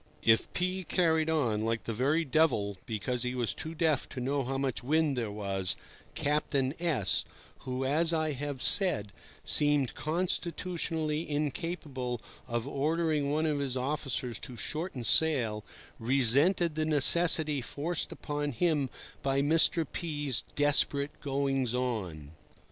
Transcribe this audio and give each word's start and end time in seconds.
If 0.23 0.51
P— 0.53 0.83
carried 0.83 1.29
on 1.29 1.63
"like 1.63 1.83
the 1.83 1.93
very 1.93 2.25
devil" 2.25 2.75
because 2.87 3.21
he 3.21 3.35
was 3.35 3.53
too 3.53 3.75
deaf 3.75 4.09
to 4.09 4.19
know 4.19 4.43
how 4.43 4.57
much 4.57 4.83
wind 4.83 5.15
there 5.15 5.29
was, 5.29 5.75
Captain 6.15 6.73
S— 6.81 7.23
(who, 7.65 7.85
as 7.85 8.11
I 8.11 8.31
have 8.31 8.63
said, 8.63 9.11
seemed 9.43 9.93
constitutionally 9.93 11.29
incapable 11.29 12.19
of 12.47 12.67
ordering 12.67 13.29
one 13.29 13.45
of 13.45 13.59
his 13.59 13.77
officers 13.77 14.39
to 14.39 14.57
shorten 14.57 15.03
sail) 15.03 15.63
resented 15.99 16.73
the 16.73 16.83
necessity 16.85 17.61
forced 17.61 18.11
upon 18.11 18.53
him 18.53 18.89
by 19.21 19.43
Mr. 19.43 19.85
P—'s 19.91 20.41
desperate 20.55 21.11
goings 21.21 21.75
on. 21.75 22.31